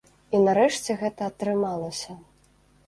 І 0.37 0.39
нарэшце 0.47 0.95
гэта 1.03 1.21
атрымалася. 1.33 2.19